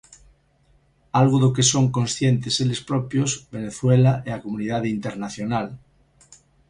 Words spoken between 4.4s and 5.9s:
comunidade internacional.